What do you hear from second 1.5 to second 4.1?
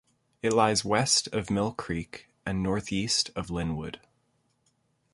Mill Creek and northeast of Lynnwood.